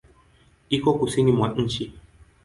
Iko 0.69 0.89
Kusini 0.99 1.31
mwa 1.31 1.47
nchi. 1.63 1.83